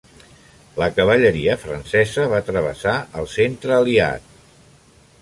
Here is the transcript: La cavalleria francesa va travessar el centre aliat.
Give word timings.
La 0.83 0.87
cavalleria 0.99 1.57
francesa 1.65 2.27
va 2.33 2.41
travessar 2.49 2.97
el 3.23 3.31
centre 3.39 3.81
aliat. 3.81 4.39